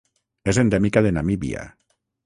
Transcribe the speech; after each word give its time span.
És 0.53 0.59
endèmica 0.63 1.05
de 1.09 1.13
Namíbia. 1.19 1.71